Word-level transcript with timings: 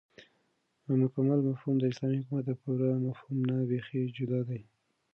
مكمل 1.01 1.37
مفهوم 1.51 1.75
داسلامي 1.83 2.17
حكومت 2.23 2.45
دپوره 2.49 2.87
مفهوم 3.07 3.37
نه 3.49 3.57
بيخي 3.69 4.01
جدا 4.17 4.39
دى 4.47 4.59